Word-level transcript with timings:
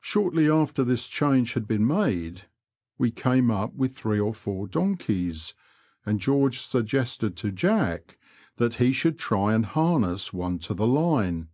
Shortly 0.00 0.50
after 0.50 0.82
this 0.82 1.06
change 1.06 1.52
had 1.52 1.68
been 1.68 1.86
made, 1.86 2.48
we 2.98 3.12
came 3.12 3.46
np 3.46 3.72
with 3.76 3.94
three 3.94 4.18
or 4.18 4.34
four 4.34 4.66
donkeys, 4.66 5.54
and 6.04 6.18
George 6.18 6.58
suggested 6.58 7.36
to 7.36 7.52
Jack 7.52 8.18
that 8.56 8.74
he 8.82 8.90
should 8.92 9.20
try 9.20 9.54
and 9.54 9.66
harness 9.66 10.32
one 10.32 10.58
to 10.58 10.74
the 10.74 10.88
line. 10.88 11.50